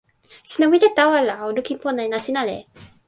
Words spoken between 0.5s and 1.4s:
wile tawa la